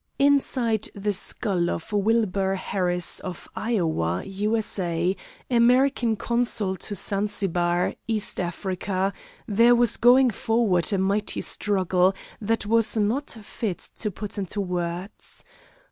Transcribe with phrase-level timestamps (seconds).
[0.17, 4.57] Inside the skull of Wilbur Harris, of Iowa, U.
[4.57, 4.79] S.
[4.79, 5.15] A.,
[5.51, 9.13] American consul to Zanzibar, East Africa,
[9.47, 15.45] there was going forward a mighty struggle that was not fit to put into words.